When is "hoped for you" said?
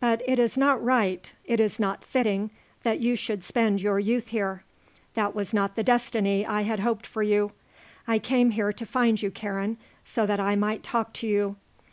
6.80-7.52